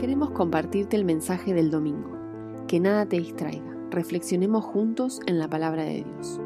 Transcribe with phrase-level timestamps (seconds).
[0.00, 2.64] Queremos compartirte el mensaje del domingo.
[2.66, 3.76] Que nada te distraiga.
[3.90, 6.40] Reflexionemos juntos en la palabra de Dios.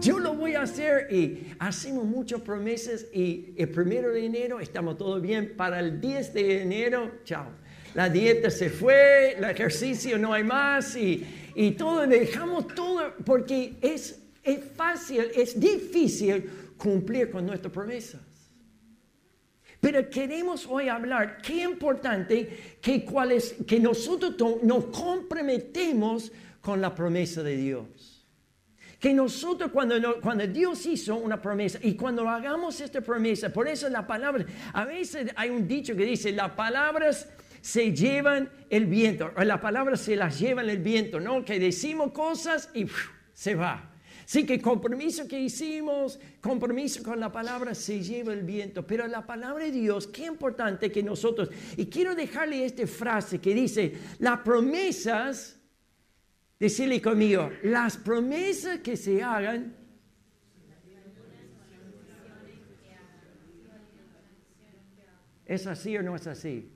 [0.00, 4.98] Yo lo voy a hacer y hacemos muchas promesas y el primero de enero estamos
[4.98, 5.54] todo bien.
[5.56, 7.46] Para el 10 de enero, chao.
[7.94, 11.24] La dieta se fue, el ejercicio no hay más y,
[11.54, 18.31] y todo, dejamos todo porque es, es fácil, es difícil cumplir con nuestras promesas.
[19.82, 23.04] Pero queremos hoy hablar qué importante que,
[23.66, 26.30] que nosotros nos comprometemos
[26.60, 28.24] con la promesa de Dios.
[29.00, 33.88] Que nosotros cuando, cuando Dios hizo una promesa y cuando hagamos esta promesa, por eso
[33.88, 37.28] la palabra, a veces hay un dicho que dice, las palabras
[37.60, 41.44] se llevan el viento, o las palabras se las llevan el viento, ¿no?
[41.44, 42.86] Que decimos cosas y
[43.34, 43.91] se va.
[44.24, 49.26] Sí que compromiso que hicimos, compromiso con la palabra se lleva el viento, pero la
[49.26, 54.40] palabra de Dios, qué importante que nosotros, y quiero dejarle esta frase que dice, las
[54.40, 55.58] promesas,
[56.58, 59.76] decirle conmigo, las promesas que se hagan,
[65.44, 66.72] ¿es así o no es así?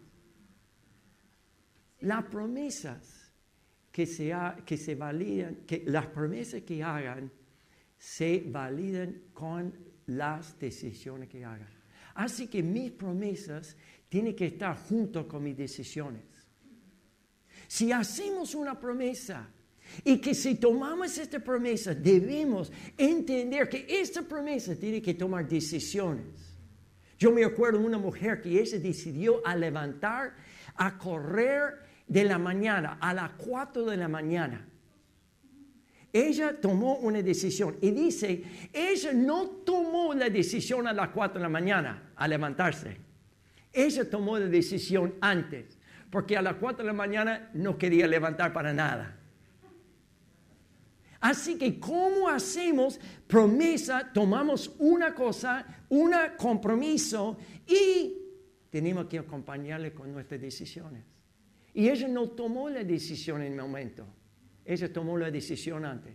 [2.00, 3.15] Las promesas
[3.96, 4.30] que se,
[4.66, 7.32] que se validan, que las promesas que hagan,
[7.96, 9.72] se validan con
[10.08, 11.70] las decisiones que hagan.
[12.14, 13.74] Así que mis promesas
[14.10, 16.24] tienen que estar junto con mis decisiones.
[17.66, 19.48] Si hacemos una promesa
[20.04, 26.26] y que si tomamos esta promesa debemos entender que esta promesa tiene que tomar decisiones.
[27.18, 30.34] Yo me acuerdo de una mujer que ella decidió a levantar,
[30.74, 34.66] a correr de la mañana a las 4 de la mañana
[36.16, 41.42] ella tomó una decisión y dice, ella no tomó la decisión a las 4 de
[41.42, 42.96] la mañana a levantarse.
[43.70, 45.78] Ella tomó la decisión antes,
[46.10, 49.14] porque a las 4 de la mañana no quería levantar para nada.
[51.20, 54.10] Así que, ¿cómo hacemos promesa?
[54.14, 57.36] Tomamos una cosa, un compromiso
[57.66, 58.14] y
[58.70, 61.15] tenemos que acompañarle con nuestras decisiones.
[61.76, 64.06] Y ella no tomó la decisión en el momento.
[64.64, 66.14] Ella tomó la decisión antes.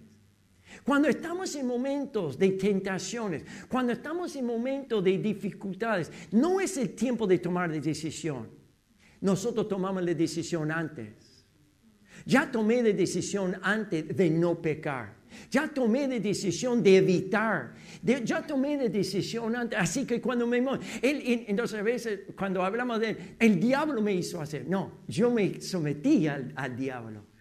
[0.84, 6.96] Cuando estamos en momentos de tentaciones, cuando estamos en momentos de dificultades, no es el
[6.96, 8.50] tiempo de tomar la decisión.
[9.20, 11.14] Nosotros tomamos la decisión antes.
[12.26, 15.22] Ya tomé la decisión antes de no pecar.
[15.50, 17.74] Ya tomé la decisión de evitar.
[18.04, 19.80] ya tomé la decisión antes.
[19.80, 20.60] Así que cuando me...
[21.02, 24.68] Él, entonces a veces cuando hablamos de él, el diablo me hizo hacer.
[24.68, 27.32] No, yo me sometí al diablo.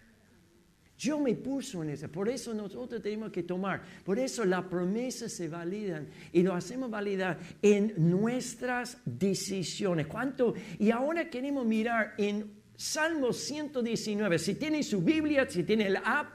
[1.00, 2.08] Yo me puso en eso.
[2.08, 3.82] Por eso nosotros tenemos que tomar.
[4.04, 10.06] Por eso las promesas se validan y lo hacemos validar en nuestras decisiones.
[10.06, 10.52] ¿Cuánto?
[10.78, 14.38] Y ahora queremos mirar en Salmo 119.
[14.38, 16.32] Si tienen su Biblia, si tienen el app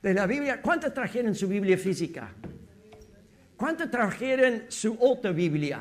[0.00, 2.32] de la Biblia, ¿cuántos trajeron su Biblia física?
[3.56, 5.80] ¿Cuántos trajeron su otra Biblia?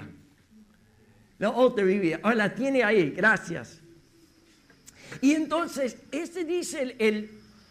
[1.37, 2.19] La otra Biblia.
[2.23, 3.79] Oh, la tiene ahí, gracias.
[5.21, 7.29] Y entonces, este dice el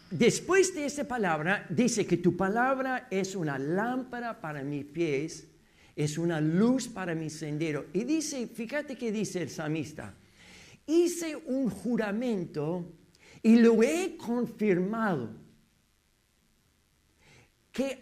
[0.09, 5.49] después de esa palabra, dice que tu palabra es una lámpara para mis pies,
[5.97, 7.87] es una luz para mi sendero.
[7.91, 10.13] Y dice, fíjate que dice el samista,
[10.87, 12.91] hice un juramento
[13.43, 15.29] y lo he confirmado,
[17.71, 18.01] que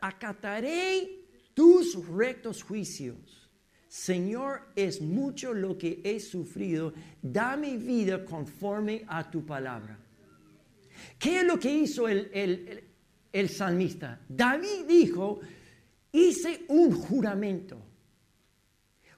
[0.00, 3.50] acataré tus rectos juicios.
[3.88, 9.98] Señor, es mucho lo que he sufrido, da mi vida conforme a tu palabra.
[11.18, 12.84] ¿Qué es lo que hizo el,
[13.32, 14.20] el, salmista?
[14.28, 15.40] David dijo,
[16.12, 17.78] hice un juramento.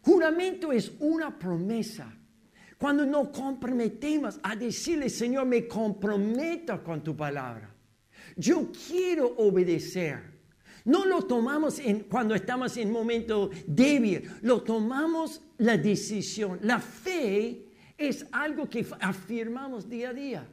[0.03, 2.20] Juramento es una promesa.
[2.81, 7.71] Cuando nos comprometemos a decirle, Señor, me comprometo con tu palabra.
[8.37, 10.41] Yo quiero obedecer.
[10.87, 16.59] No lo tomamos en, cuando estamos en momento débil, lo tomamos la decisión.
[16.63, 17.67] La fe
[17.99, 20.49] es algo que afirmamos día a día.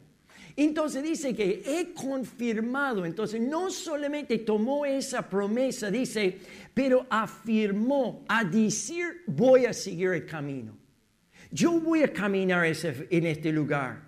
[0.58, 6.40] Entonces dice que he confirmado, entonces no solamente tomó esa promesa, dice,
[6.74, 10.87] pero afirmó a decir, voy a seguir el camino.
[11.52, 14.08] Yo voy a caminar en este lugar.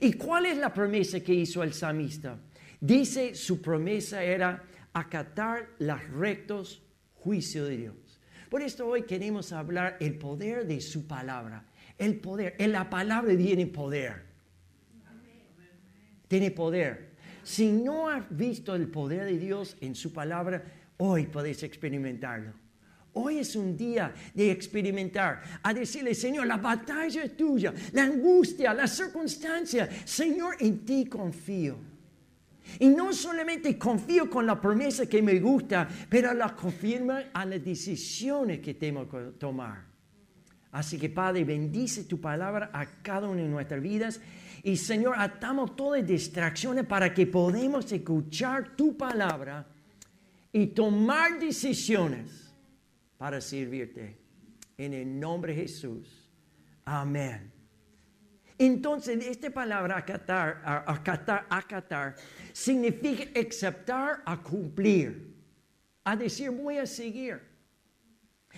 [0.00, 2.38] ¿Y cuál es la promesa que hizo el samista?
[2.80, 6.82] Dice, su promesa era acatar los rectos
[7.14, 8.20] juicios de Dios.
[8.48, 11.64] Por esto hoy queremos hablar el poder de su palabra.
[11.98, 14.28] El poder, en la palabra viene poder
[16.28, 17.08] tiene poder.
[17.42, 20.62] Si no has visto el poder de Dios en su palabra,
[20.98, 22.52] hoy podéis experimentarlo.
[23.14, 28.74] Hoy es un día de experimentar, a decirle, Señor, la batalla es tuya, la angustia,
[28.74, 29.88] la circunstancia.
[30.04, 31.76] Señor, en ti confío.
[32.78, 37.64] Y no solamente confío con la promesa que me gusta, pero la confirma a las
[37.64, 39.86] decisiones que tengo que tomar.
[40.70, 44.20] Así que Padre, bendice tu palabra a cada una de nuestras vidas.
[44.62, 49.66] Y Señor, atamos todas las distracciones para que podamos escuchar tu palabra
[50.52, 52.47] y tomar decisiones
[53.18, 54.16] para servirte.
[54.76, 56.30] En el nombre de Jesús.
[56.84, 57.52] Amén.
[58.56, 62.16] Entonces, esta palabra acatar, acatar, acatar
[62.52, 65.34] significa aceptar a cumplir,
[66.04, 67.40] a decir voy a seguir.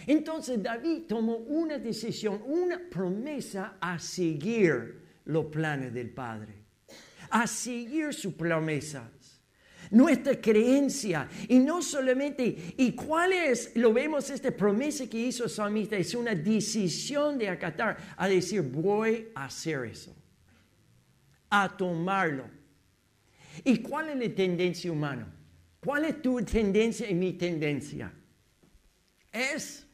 [0.06, 6.64] Entonces David tomó una decisión, una promesa a seguir los planes del Padre,
[7.30, 9.04] a seguir sus promesas
[9.90, 11.28] nuestra creencia.
[11.48, 13.72] Y no solamente, ¿y cuál es?
[13.76, 18.62] Lo vemos, esta promesa que hizo el salmista, es una decisión de acatar, a decir,
[18.62, 20.14] voy a hacer eso,
[21.48, 22.48] a tomarlo.
[23.64, 25.32] ¿Y cuál es la tendencia humana?
[25.80, 28.12] ¿Cuál es tu tendencia y mi tendencia?
[29.32, 29.86] Es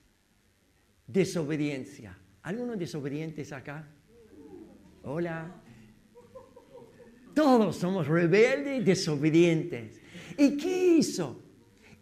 [1.06, 2.16] desobediencia.
[2.42, 3.86] ¿Algunos desobedientes acá?
[5.02, 5.62] Hola.
[7.36, 10.00] Todos somos rebeldes y desobedientes.
[10.38, 11.42] ¿Y qué hizo?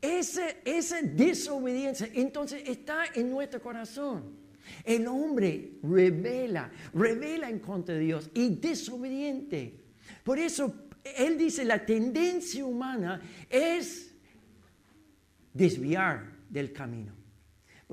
[0.00, 4.36] esa desobediencia entonces está en nuestro corazón.
[4.84, 9.74] El hombre revela, revela en contra de Dios y desobediente.
[10.22, 10.72] Por eso
[11.02, 13.20] él dice, la tendencia humana
[13.50, 14.14] es
[15.52, 17.23] desviar del camino.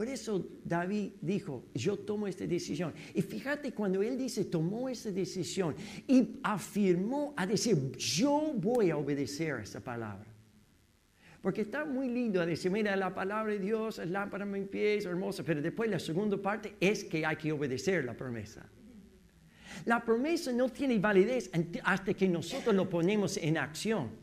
[0.01, 2.91] Por eso David dijo, yo tomo esta decisión.
[3.13, 5.75] Y fíjate cuando él dice, tomó esta decisión
[6.07, 10.25] y afirmó a decir, yo voy a obedecer a esa palabra.
[11.39, 14.65] Porque está muy lindo a decir, mira, la palabra de Dios es lámpara en mi
[14.65, 18.67] pie, es hermosa, pero después la segunda parte es que hay que obedecer la promesa.
[19.85, 21.51] La promesa no tiene validez
[21.83, 24.20] hasta que nosotros lo ponemos en acción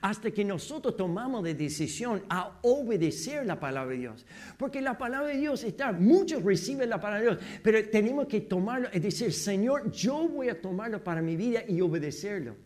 [0.00, 4.26] hasta que nosotros tomamos la decisión a obedecer la palabra de Dios.
[4.56, 8.40] Porque la palabra de Dios está, muchos reciben la palabra de Dios, pero tenemos que
[8.40, 12.56] tomarlo y decir, Señor, yo voy a tomarlo para mi vida y obedecerlo.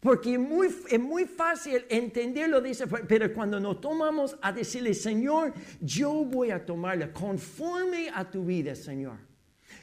[0.00, 5.52] Porque es muy, es muy fácil entenderlo, dice, pero cuando nos tomamos a decirle, Señor,
[5.80, 9.18] yo voy a tomarlo conforme a tu vida, Señor.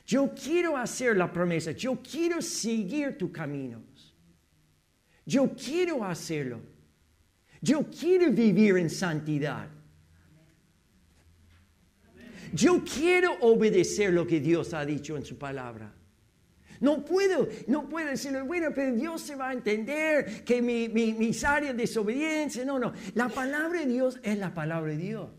[0.06, 3.84] Yo quiero hacer la promesa, yo quiero seguir tu camino.
[5.26, 6.62] Yo quiero hacerlo.
[7.62, 9.68] Yo quiero vivir en santidad.
[12.54, 15.92] Yo quiero obedecer lo que Dios ha dicho en su palabra.
[16.80, 21.44] No puedo, no puedo decirlo, bueno, pero Dios se va a entender que mi, mis
[21.44, 22.64] áreas de desobediencia.
[22.64, 22.94] No, no.
[23.16, 25.30] La palabra de Dios es la palabra de Dios.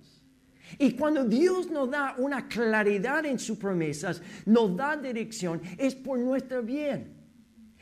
[0.79, 6.19] Y cuando Dios nos da una claridad en sus promesas, nos da dirección, es por
[6.19, 7.16] nuestro bien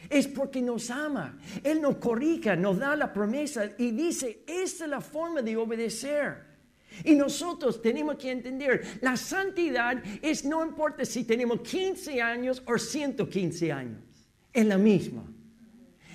[0.08, 1.38] es porque nos ama.
[1.62, 6.54] Él nos corrija, nos da la promesa y dice, esta es la forma de obedecer.
[7.02, 12.78] Y nosotros tenemos que entender, la santidad es no importa si tenemos 15 años o
[12.78, 13.98] 115 años,
[14.52, 15.24] es la misma.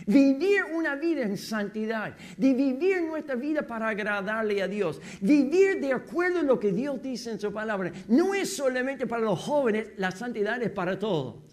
[0.05, 6.39] Vivir una vida en santidad, vivir nuestra vida para agradarle a Dios, vivir de acuerdo
[6.39, 10.11] a lo que Dios dice en su palabra, no es solamente para los jóvenes, la
[10.11, 11.48] santidad es para todos.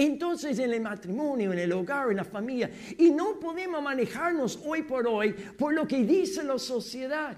[0.00, 4.82] Entonces en el matrimonio, en el hogar, en la familia, y no podemos manejarnos hoy
[4.82, 7.36] por hoy por lo que dice la sociedad.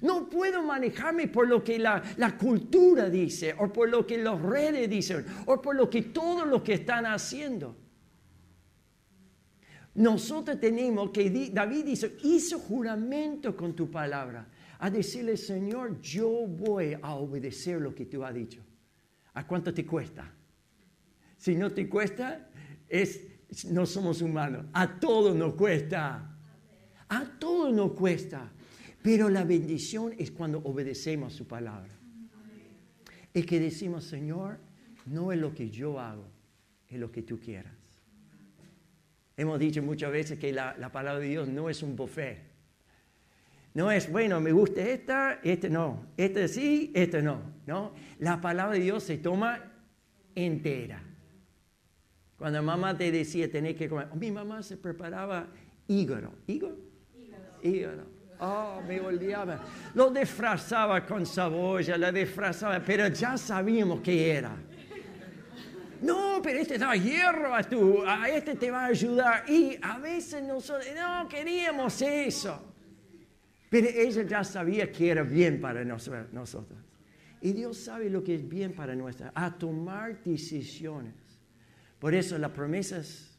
[0.00, 4.40] No puedo manejarme por lo que la, la, cultura dice, o por lo que los
[4.40, 7.74] redes dicen, o por lo que todos los que están haciendo.
[9.96, 14.46] Nosotros tenemos que, David dice, hizo juramento con tu palabra,
[14.78, 18.62] a decirle, Señor, yo voy a obedecer lo que tú has dicho.
[19.34, 20.32] ¿A cuánto te cuesta?
[21.46, 22.44] Si no te cuesta,
[22.88, 23.20] es,
[23.70, 24.66] no somos humanos.
[24.72, 26.36] A todo nos cuesta.
[27.08, 28.50] A todo nos cuesta.
[29.00, 31.94] Pero la bendición es cuando obedecemos su palabra.
[33.32, 34.58] Es que decimos, Señor,
[35.04, 36.26] no es lo que yo hago,
[36.88, 37.76] es lo que tú quieras.
[39.36, 42.40] Hemos dicho muchas veces que la, la palabra de Dios no es un buffet.
[43.72, 47.92] No es, bueno, me gusta esta, este no, este sí, este no, no.
[48.18, 49.60] La palabra de Dios se toma
[50.34, 51.12] entera.
[52.38, 55.46] Cuando mamá te decía tener que comer, mi mamá se preparaba
[55.88, 56.32] hígado.
[56.46, 56.76] ¿Hígado?
[57.62, 58.16] Hígado.
[58.38, 59.60] Oh, me olvidaba.
[59.94, 64.54] Lo disfrazaba con cebolla, lo disfrazaba, pero ya sabíamos qué era.
[66.02, 69.48] No, pero este da hierro a tu, a este te va a ayudar.
[69.48, 72.74] Y a veces nosotros, no queríamos eso.
[73.70, 76.78] Pero ella ya sabía que era bien para nosotros.
[77.40, 81.14] Y Dios sabe lo que es bien para nuestra, a tomar decisiones.
[81.98, 83.38] Por eso las promesas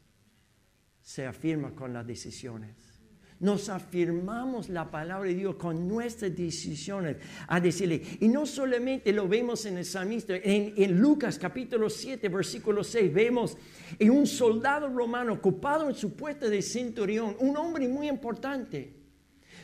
[1.00, 2.76] se afirman con las decisiones.
[3.40, 8.02] Nos afirmamos la palabra de Dios con nuestras decisiones a decirle.
[8.20, 13.14] Y no solamente lo vemos en el salmista, en, en Lucas capítulo 7, versículo 6,
[13.14, 13.56] vemos
[13.96, 18.92] en un soldado romano ocupado en su puesto de centurión, un hombre muy importante.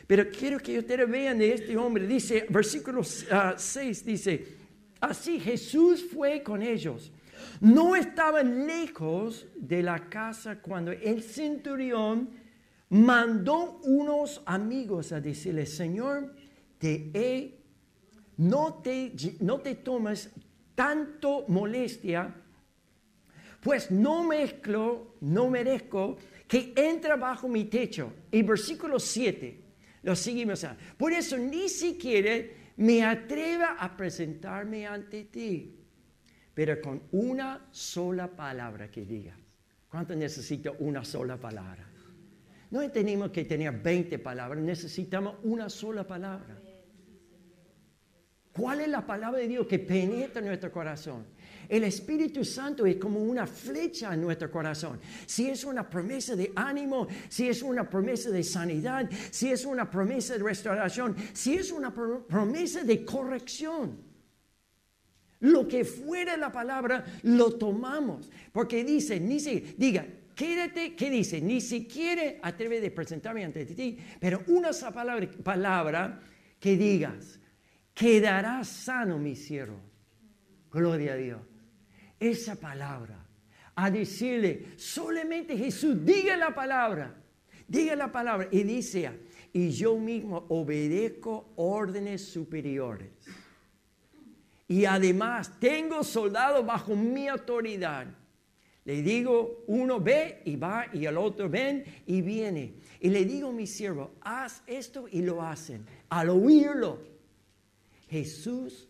[0.07, 3.55] Pero quiero que ustedes vean de este hombre, dice, versículo 6 ah,
[4.05, 4.47] dice,
[5.01, 7.11] así Jesús fue con ellos.
[7.61, 12.29] No estaban lejos de la casa cuando el centurión
[12.89, 16.33] mandó unos amigos a decirle, Señor,
[16.77, 17.11] te
[18.37, 20.29] no te, no te tomes
[20.75, 22.33] tanto molestia,
[23.61, 28.13] pues no mezclo, no merezco que entre bajo mi techo.
[28.31, 29.63] Y versículo 7,
[30.03, 30.65] lo seguimos.
[30.97, 32.45] Por eso ni siquiera
[32.77, 35.79] me atreva a presentarme ante ti,
[36.55, 39.37] pero con una sola palabra que digas.
[39.89, 41.85] ¿Cuánto necesito una sola palabra?
[42.71, 46.57] No tenemos que tener 20 palabras, necesitamos una sola palabra.
[48.53, 51.25] ¿Cuál es la palabra de Dios que penetra nuestro corazón?
[51.67, 54.99] El Espíritu Santo es como una flecha en nuestro corazón.
[55.25, 59.89] Si es una promesa de ánimo, si es una promesa de sanidad, si es una
[59.91, 64.14] promesa de restauración, si es una promesa de corrección.
[65.39, 68.31] Lo que fuera la palabra, lo tomamos.
[68.51, 71.41] Porque dice, ni se diga, quédate, ¿qué dice?
[71.41, 76.21] Ni siquiera atreve de presentarme ante ti, pero una palabra, palabra
[76.59, 77.39] que digas,
[77.93, 79.79] quedará sano mi siervo.
[80.71, 81.39] Gloria a Dios
[82.19, 83.25] esa palabra,
[83.75, 87.15] a decirle, solamente Jesús, diga la palabra,
[87.67, 89.09] diga la palabra y dice,
[89.51, 93.09] y yo mismo obedezco órdenes superiores.
[94.67, 98.07] Y además tengo soldados bajo mi autoridad.
[98.85, 102.75] Le digo, uno ve y va y el otro ven y viene.
[102.99, 105.85] Y le digo a mi siervo, haz esto y lo hacen.
[106.09, 106.99] Al oírlo,
[108.09, 108.87] Jesús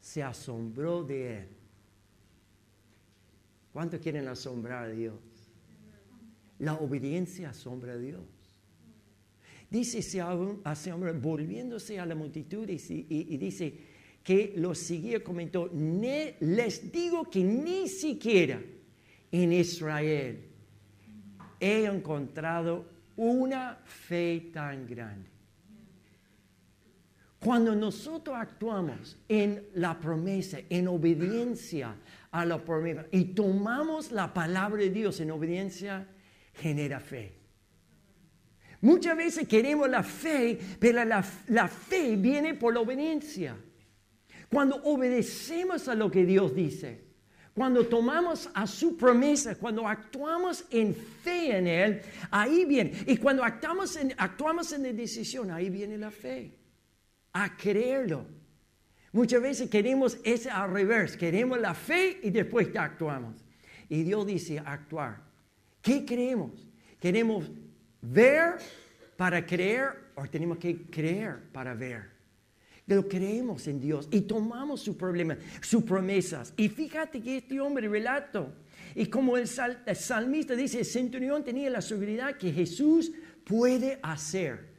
[0.00, 1.48] se asombró de él.
[3.72, 5.14] ¿Cuántos quieren asombrar a Dios?
[6.58, 8.22] La obediencia asombra a Dios.
[9.68, 13.78] Dice ese hombre, volviéndose a la multitud y, dice
[14.26, 15.70] que los seguía, comentó,
[16.40, 18.60] les digo que ni siquiera
[19.30, 20.44] en Israel
[21.60, 25.30] he encontrado una fe tan grande.
[27.38, 31.94] Cuando nosotros actuamos en la promesa, en obediencia
[32.32, 36.04] a la promesa y tomamos la palabra de Dios en obediencia,
[36.52, 37.32] genera fe.
[38.80, 43.56] Muchas veces queremos la fe, pero la, la, fe viene por la obediencia.
[44.50, 47.06] Cuando obedecemos a lo que Dios dice,
[47.56, 52.92] cuando tomamos a su promesa, cuando actuamos en fe en Él, ahí viene.
[53.06, 56.52] Y cuando actuamos en, actuamos en la decisión, ahí viene la fe.
[57.32, 58.26] A creerlo.
[59.12, 63.42] Muchas veces queremos ese al revés, queremos la fe y después actuamos.
[63.88, 65.22] Y Dios dice actuar.
[65.80, 66.68] ¿Qué creemos?
[67.00, 67.50] ¿Queremos
[68.02, 68.56] ver
[69.16, 72.15] para creer o tenemos que creer para ver?
[72.86, 76.54] Lo creemos en Dios y tomamos su problema, sus promesas.
[76.56, 78.52] Y fíjate que este hombre relato,
[78.94, 79.48] y como el,
[79.86, 83.12] el salmista dice, el centurión tenía la seguridad que Jesús
[83.44, 84.76] puede hacer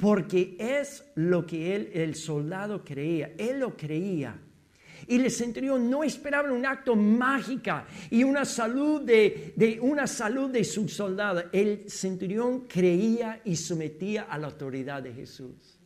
[0.00, 4.40] porque es lo que el soldado creía, él lo creía.
[5.06, 10.64] Y el centurión no esperaba un acto mágico y una salud de, una salud de
[10.64, 11.44] su soldado.
[11.52, 15.79] El centurión creía y sometía a la autoridad de Jesús.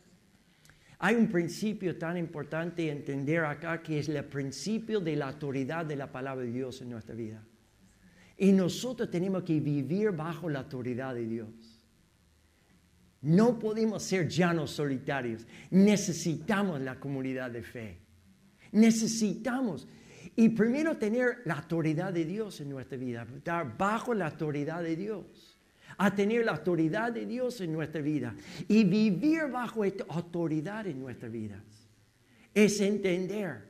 [0.99, 5.95] Hay un principio tan importante entender acá que es el principio de la autoridad de
[5.95, 7.43] la palabra de Dios en nuestra vida.
[8.37, 11.49] Y nosotros tenemos que vivir bajo la autoridad de Dios.
[13.21, 15.47] No podemos ser llanos solitarios.
[15.71, 17.97] Necesitamos la comunidad de fe.
[18.71, 19.87] Necesitamos.
[20.35, 24.95] Y primero tener la autoridad de Dios en nuestra vida, estar bajo la autoridad de
[24.95, 25.54] Dios,
[25.97, 28.35] a tener la autoridad de Dios en nuestra vida
[28.67, 31.61] y vivir bajo esta autoridad en nuestras vidas.
[32.53, 33.67] Es entender,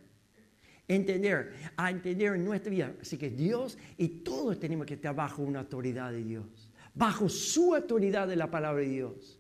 [0.88, 2.94] entender, a entender en nuestra vida.
[3.02, 7.76] Así que Dios y todos tenemos que estar bajo una autoridad de Dios, bajo su
[7.76, 9.40] autoridad de la palabra de Dios.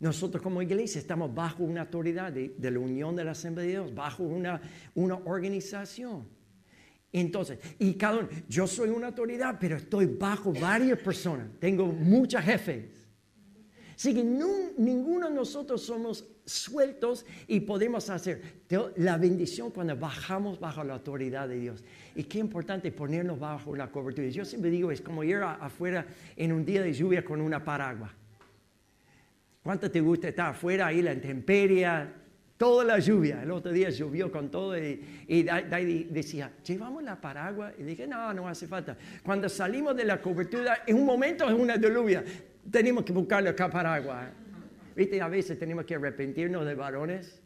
[0.00, 3.94] Nosotros como iglesia estamos bajo una autoridad de, la Unión de la Asamblea de Dios,
[3.94, 4.60] bajo una,
[4.94, 6.37] una organización.
[7.12, 12.42] Entonces, y cada uno, yo soy una autoridad, pero estoy bajo varias personas, tengo muchos
[12.42, 12.98] jefes.
[13.98, 18.62] Así que ninguno de nosotros somos sueltos y podemos hacer
[18.96, 21.84] la bendición cuando bajamos bajo la autoridad de Dios.
[22.14, 24.28] Y qué importante ponernos bajo la cobertura.
[24.28, 28.12] Yo siempre digo, es como ir afuera en un día de lluvia con una paraguas.
[29.64, 31.88] ¿Cuánto te gusta estar afuera ahí la intemperie,
[32.58, 33.42] toda la lluvia?
[33.42, 35.42] El otro día llovió con todo y, y
[36.10, 37.72] decía, ¿llevamos la paraguas?
[37.78, 38.98] Y dije, no, no hace falta.
[39.22, 42.22] Cuando salimos de la cobertura, en un momento es una lluvia,
[42.70, 44.26] tenemos que buscarle acá paraguas.
[44.94, 47.40] Viste, a veces tenemos que arrepentirnos de varones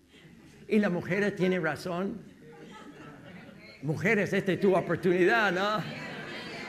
[0.66, 2.18] y las mujeres tienen razón.
[3.82, 5.82] Mujeres, esta es tu oportunidad, ¿no?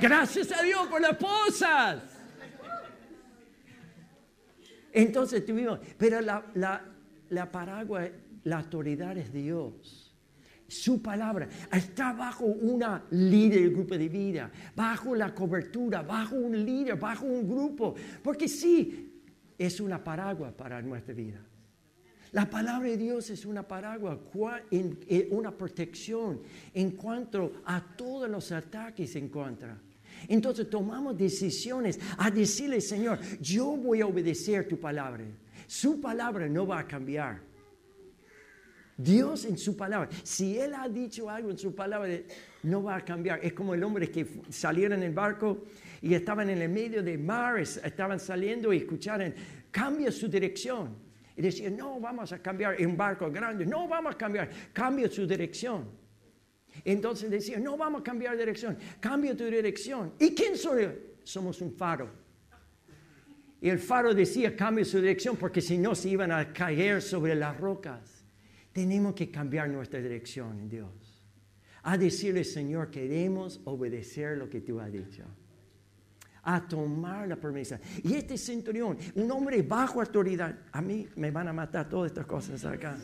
[0.02, 2.04] Gracias a Dios por las esposas.
[4.92, 6.82] Entonces tuvimos, pero la, la,
[7.30, 8.10] la paraguas,
[8.44, 10.16] la autoridad es Dios.
[10.68, 16.98] Su palabra está bajo una líder grupo de vida, bajo la cobertura, bajo un líder,
[16.98, 17.94] bajo un grupo.
[18.24, 19.22] Porque sí,
[19.58, 21.40] es una paraguas para nuestra vida.
[22.32, 24.18] La palabra de Dios es una paraguas,
[25.30, 26.42] una protección
[26.74, 29.78] en cuanto a todos los ataques en contra.
[30.28, 35.24] Entonces tomamos decisiones a decirle, Señor, yo voy a obedecer tu palabra.
[35.68, 37.53] Su palabra no va a cambiar.
[38.98, 42.10] Dios en su palabra, si Él ha dicho algo en su palabra,
[42.64, 43.40] no va a cambiar.
[43.44, 45.66] Es como el hombre que salieron en el barco
[46.02, 49.34] y estaban en el medio del mar, estaban saliendo y escucharon,
[49.72, 50.96] cambia su dirección.
[51.36, 55.26] Y decían, no, vamos a cambiar en barco grande, no vamos a cambiar, cambia su
[55.26, 55.90] dirección.
[56.86, 60.14] Entonces decían, no vamos a cambiar de dirección, cambia tu dirección.
[60.20, 60.88] ¿Y quién soy?
[61.24, 62.10] Somos un faro.
[63.62, 67.34] Y el faro decía, cambia su dirección porque si no se iban a caer sobre
[67.34, 68.23] las rocas.
[68.74, 71.24] Tenemos que cambiar nuestra dirección en Dios.
[71.84, 75.24] A decirle, Señor, queremos obedecer lo que tú has dicho
[76.44, 77.80] a tomar la promesa.
[78.04, 82.26] Y este centurión, un hombre bajo autoridad, a mí me van a matar todas estas
[82.26, 82.98] cosas acá.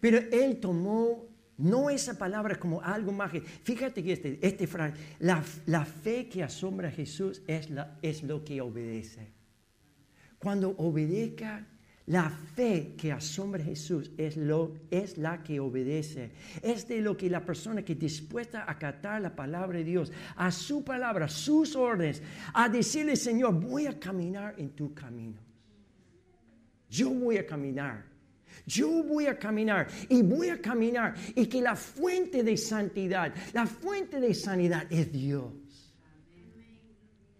[0.00, 1.26] Pero él tomó
[1.58, 3.46] no esa palabra como algo mágico.
[3.64, 8.22] Fíjate que este, este frase, la, la, fe que asombra a Jesús es, la, es
[8.22, 9.32] lo que obedece.
[10.38, 11.66] Cuando obedezca
[12.08, 16.30] la fe que asombra a Jesús es, lo, es la que obedece.
[16.62, 20.50] Es de lo que la persona que dispuesta a acatar la palabra de Dios, a
[20.50, 22.22] su palabra, sus órdenes,
[22.54, 25.38] a decirle, Señor, voy a caminar en tu camino.
[26.88, 28.06] Yo voy a caminar.
[28.66, 33.66] Yo voy a caminar y voy a caminar y que la fuente de santidad, la
[33.66, 35.52] fuente de sanidad es Dios.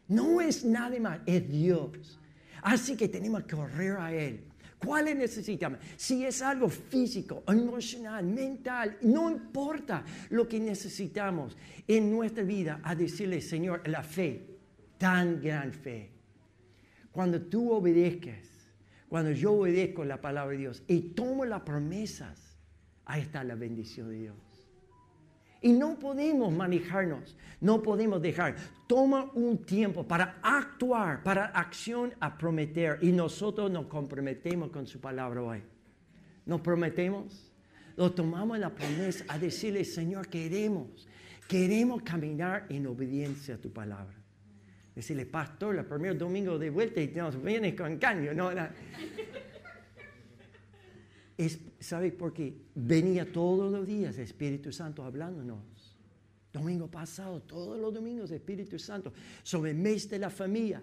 [0.09, 2.18] No es nada más, es Dios.
[2.62, 4.47] Así que tenemos que correr a Él.
[4.84, 5.80] ¿Cuáles necesitamos?
[5.96, 12.94] Si es algo físico, emocional, mental, no importa lo que necesitamos en nuestra vida, a
[12.94, 14.46] decirle, Señor, la fe,
[14.96, 16.12] tan gran fe.
[17.10, 18.46] Cuando tú obedezcas,
[19.08, 22.58] cuando yo obedezco la palabra de Dios y tomo las promesas,
[23.04, 24.47] ahí está la bendición de Dios.
[25.61, 28.55] Y no podemos manejarnos, no podemos dejar.
[28.87, 32.99] Toma un tiempo para actuar, para acción a prometer.
[33.03, 35.62] Y nosotros nos comprometemos con su palabra hoy.
[36.47, 37.53] Nos prometemos,
[37.97, 41.09] lo tomamos la promesa a decirle, Señor, queremos,
[41.49, 44.14] queremos caminar en obediencia a tu palabra.
[44.94, 48.33] Decirle, pastor, el primer domingo de vuelta y nos viene con caño.
[48.33, 48.51] No.
[51.38, 52.53] Es, ¿Sabe por qué?
[52.74, 55.96] Venía todos los días el Espíritu Santo hablándonos.
[56.53, 59.12] Domingo pasado, todos los domingos, el Espíritu Santo,
[59.44, 60.83] sobre el mes de la familia.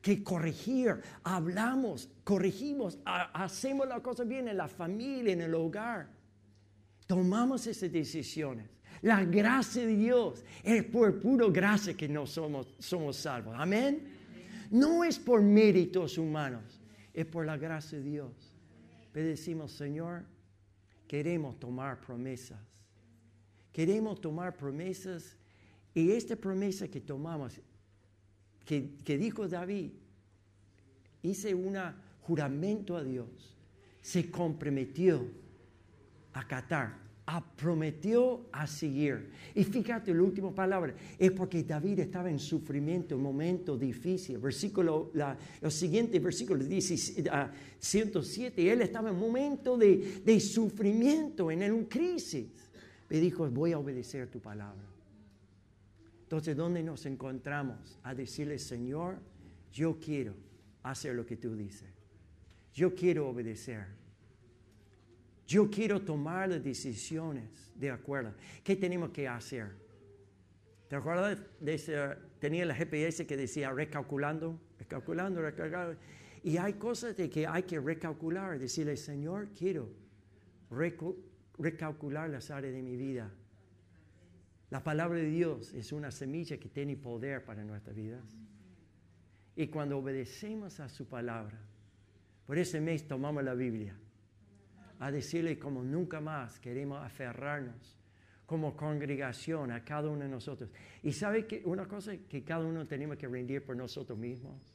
[0.00, 6.08] Que corregir, hablamos, corregimos, hacemos la cosa bien en la familia, en el hogar.
[7.08, 8.68] Tomamos esas decisiones.
[9.02, 13.56] La gracia de Dios es por puro gracia que no somos, somos salvos.
[13.58, 14.12] Amén.
[14.70, 16.80] No es por méritos humanos,
[17.12, 18.55] es por la gracia de Dios.
[19.16, 20.24] Pero decimos, Señor,
[21.08, 22.58] queremos tomar promesas.
[23.72, 25.38] Queremos tomar promesas.
[25.94, 27.58] Y esta promesa que tomamos,
[28.66, 29.92] que, que dijo David,
[31.22, 31.78] hice un
[32.20, 33.56] juramento a Dios,
[34.02, 35.26] se comprometió
[36.34, 36.98] a acatar
[37.56, 39.30] prometió a seguir.
[39.54, 44.38] Y fíjate, la última palabra es porque David estaba en sufrimiento, un momento difícil.
[44.38, 46.96] Versículo, la, los siguientes versículos dice
[47.78, 52.46] 107, él estaba en un momento de, de sufrimiento, en una crisis.
[53.10, 54.86] Me dijo, voy a obedecer tu palabra.
[56.22, 57.98] Entonces, ¿dónde nos encontramos?
[58.04, 59.18] A decirle, Señor,
[59.72, 60.34] yo quiero
[60.84, 61.88] hacer lo que tú dices.
[62.72, 63.86] Yo quiero obedecer.
[65.46, 68.34] Yo quiero tomar las decisiones de acuerdo.
[68.64, 69.70] ¿Qué tenemos que hacer?
[70.88, 71.78] ¿Te acuerdas de
[72.38, 75.96] tenía el GPS que decía recalculando, recalculando, recalculando.
[76.42, 79.88] Y hay cosas de que hay que recalcular, decirle, Señor, quiero
[81.58, 83.32] recalcular las áreas de mi vida.
[84.70, 88.36] La palabra de Dios es una semilla que tiene poder para nuestras vidas.
[89.54, 91.58] Y cuando obedecemos a su palabra,
[92.46, 93.96] por ese mes tomamos la Biblia,
[94.98, 97.96] a decirle como nunca más queremos aferrarnos
[98.46, 100.70] como congregación a cada uno de nosotros.
[101.02, 104.72] Y sabe que una cosa que cada uno tenemos que rendir por nosotros mismos.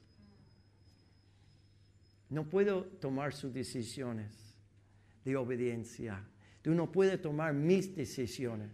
[2.29, 4.55] No puedo tomar sus decisiones
[5.23, 6.21] de obediencia.
[6.61, 8.69] Tú no puedes tomar mis decisiones.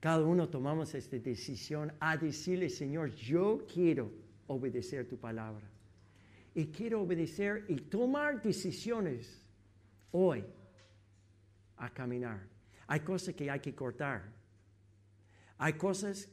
[0.00, 4.12] Cada uno tomamos esta decisión a decirle, Señor, yo quiero
[4.46, 5.68] obedecer tu palabra.
[6.54, 9.45] Y quiero obedecer y tomar decisiones
[10.16, 10.44] hoy
[11.76, 12.40] a caminar.
[12.86, 14.22] Hay cosas que hay que cortar.
[15.58, 16.28] Hay cosas,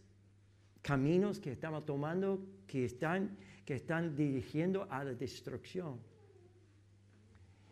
[0.82, 6.00] caminos que estamos tomando que están, que están dirigiendo a la destrucción.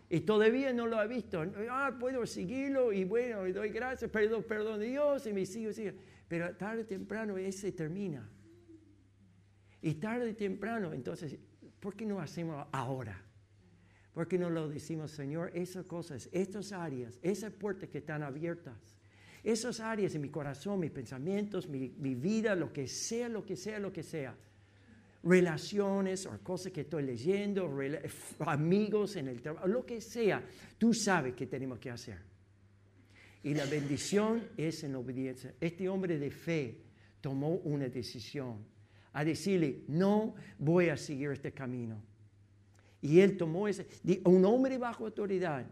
[0.10, 1.42] Y todavía no lo he visto.
[1.70, 5.92] Ah, puedo seguirlo y bueno, y doy gracias, perdón, perdón Dios y me sigo, sigo.
[6.28, 8.30] Pero tarde o temprano ese termina.
[9.82, 11.38] Y tarde o temprano, entonces,
[11.80, 13.31] ¿por qué no hacemos ahora?
[14.14, 15.52] ¿Por qué no lo decimos, Señor?
[15.54, 18.76] Esas cosas, estas áreas, esas puertas que están abiertas,
[19.44, 23.80] esas áreas en mi corazón, mis pensamientos, mi, vida, lo que sea, lo que sea,
[23.80, 24.36] lo que sea.
[25.24, 27.72] Relaciones o cosas que estoy leyendo,
[28.40, 30.44] amigos en el trabajo, lo que sea,
[30.78, 32.18] tú sabes qué tenemos que hacer.
[33.44, 35.54] Y la bendición es en obediencia.
[35.60, 36.82] Este hombre de fe
[37.22, 38.66] tomó una decisión
[39.14, 42.11] a decirle, no voy a seguir este camino.
[43.02, 43.88] Y él tomó ese,
[44.26, 45.66] un hombre bajo autoridad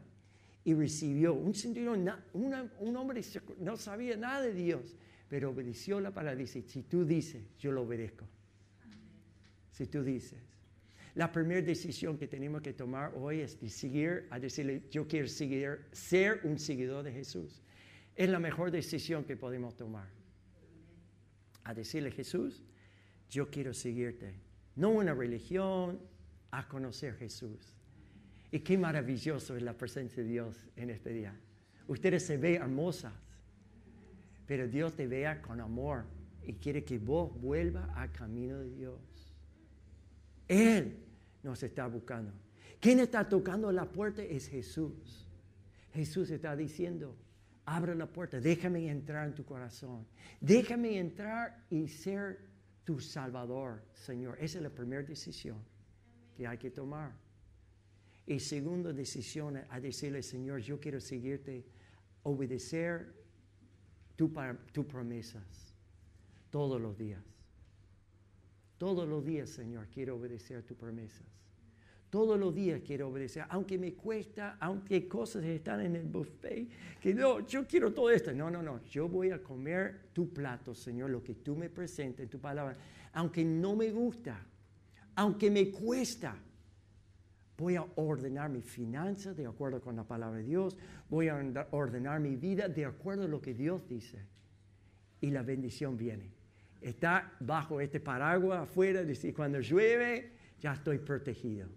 [0.63, 3.21] y recibió, un centurión, un hombre
[3.59, 4.95] no sabía nada de Dios,
[5.29, 6.39] pero obedeció la palabra.
[6.39, 8.25] Dice, si tú dices, yo lo obedezco.
[9.71, 10.39] Si tú dices.
[11.15, 15.27] La primera decisión que tenemos que tomar hoy es de seguir, a decirle, yo quiero
[15.27, 17.61] seguir, ser un seguidor de Jesús.
[18.15, 20.07] Es la mejor decisión que podemos tomar.
[21.63, 22.63] A decirle, Jesús,
[23.29, 24.33] yo quiero seguirte.
[24.75, 25.99] No una religión,
[26.51, 27.73] a conocer Jesús.
[28.51, 31.35] Y qué maravilloso es la presencia de Dios en este día.
[31.87, 33.13] Ustedes se ven hermosas,
[34.45, 36.05] pero Dios te vea con amor
[36.43, 38.99] y quiere que vos vuelvas al camino de Dios.
[40.47, 40.97] Él
[41.43, 42.33] nos está buscando.
[42.79, 44.23] ¿Quién está tocando la puerta?
[44.23, 45.27] Es Jesús.
[45.93, 47.15] Jesús está diciendo,
[47.65, 50.07] abre la puerta, déjame entrar en tu corazón.
[50.41, 52.39] Déjame entrar y ser
[52.83, 54.37] tu Salvador, Señor.
[54.39, 55.57] Esa es la primera decisión
[56.39, 57.11] que hay que tomar.
[58.25, 61.65] Y segunda decisión, a decirle, Señor, yo quiero seguirte,
[62.23, 63.11] obedecer
[64.15, 64.31] tus
[64.71, 65.73] tu promesas
[66.49, 67.21] todos los días.
[68.77, 71.27] Todos los días, Señor, quiero obedecer tus promesas.
[72.09, 76.69] Todos los días quiero obedecer, aunque me cuesta, aunque cosas están en el buffet,
[77.01, 78.31] que no, yo quiero todo esto.
[78.31, 82.29] No, no, no, yo voy a comer tu plato, Señor, lo que tú me presentes,
[82.29, 82.77] tu palabra,
[83.11, 84.45] aunque no me gusta,
[85.19, 86.33] aunque me cuesta.
[87.57, 90.77] Voy a ordenar mi finanzas de acuerdo con la palabra de Dios.
[91.09, 94.17] Voy a ordenar mi vida de acuerdo a lo que Dios dice.
[95.19, 96.31] Y la bendición viene.
[96.79, 101.67] Está bajo este paraguas afuera, y cuando llueve, ya estoy protegido.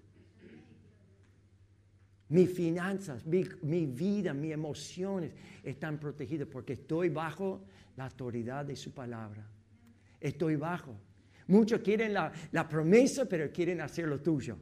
[2.28, 5.32] Mis finanzas, mi, mi, vida, mis emociones
[5.64, 7.64] están protegidas porque estoy bajo
[7.96, 9.44] la autoridad de su palabra.
[10.20, 10.96] Estoy bajo.
[11.52, 12.32] Muchos quieren la,
[12.66, 14.56] promesa, pero quieren hacer lo tuyo.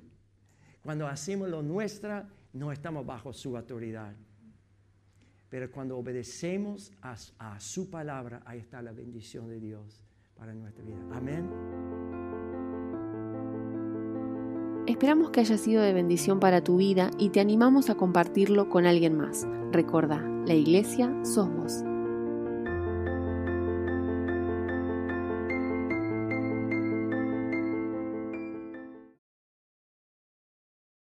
[0.83, 4.13] Cuando hacemos lo nuestra, no estamos bajo su autoridad.
[5.49, 10.03] Pero cuando obedecemos a, a, su palabra, ahí está la bendición de Dios
[10.35, 10.99] para nuestra vida.
[11.13, 11.49] Amén.
[14.89, 18.85] Esperamos que haya sido de bendición para tu vida y te animamos a compartirlo con
[18.85, 19.47] alguien más.
[19.71, 21.85] Recuerda, la iglesia sos vos.